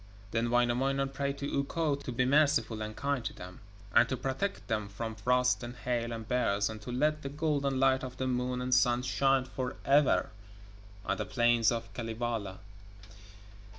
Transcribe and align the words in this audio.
Then 0.31 0.49
Wainamoinen 0.49 1.09
prayed 1.09 1.37
to 1.37 1.59
Ukko 1.59 1.93
to 1.93 2.11
be 2.11 2.25
merciful 2.25 2.81
and 2.81 2.95
kind 2.95 3.23
to 3.23 3.33
them, 3.33 3.59
and 3.93 4.09
to 4.09 4.17
protect 4.17 4.67
them 4.67 4.89
from 4.89 5.13
frost 5.13 5.61
and 5.61 5.75
hail 5.75 6.11
and 6.11 6.27
bears, 6.27 6.71
and 6.71 6.81
to 6.81 6.91
let 6.91 7.21
the 7.21 7.29
golden 7.29 7.79
light 7.79 8.03
of 8.03 8.17
the 8.17 8.25
Moon 8.25 8.63
and 8.63 8.73
Sun 8.73 9.03
shine 9.03 9.45
for 9.45 9.75
ever 9.85 10.31
on 11.05 11.17
the 11.17 11.25
plains 11.25 11.71
of 11.71 11.93
Kalevala. 11.93 12.57